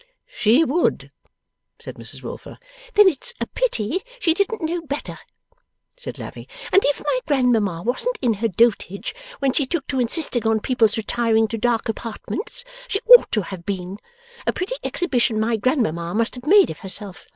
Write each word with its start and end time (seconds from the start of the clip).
'She 0.25 0.63
would!' 0.63 1.11
said 1.77 1.93
Mrs 1.93 2.23
Wilfer. 2.23 2.57
'Then 2.95 3.07
it's 3.07 3.35
a 3.39 3.45
pity 3.45 4.01
she 4.19 4.33
didn't 4.33 4.63
know 4.63 4.81
better,' 4.81 5.19
said 5.95 6.17
Lavvy. 6.17 6.49
'And 6.73 6.83
if 6.85 7.03
my 7.05 7.19
grandmamma 7.27 7.83
wasn't 7.83 8.17
in 8.19 8.33
her 8.33 8.47
dotage 8.47 9.13
when 9.37 9.53
she 9.53 9.67
took 9.67 9.85
to 9.89 9.99
insisting 9.99 10.47
on 10.47 10.59
people's 10.59 10.97
retiring 10.97 11.47
to 11.49 11.57
dark 11.59 11.87
apartments, 11.87 12.63
she 12.87 12.99
ought 13.15 13.31
to 13.31 13.43
have 13.43 13.63
been. 13.63 13.99
A 14.47 14.53
pretty 14.53 14.77
exhibition 14.83 15.39
my 15.39 15.55
grandmamma 15.55 16.15
must 16.15 16.33
have 16.33 16.47
made 16.47 16.71
of 16.71 16.79
herself! 16.79 17.27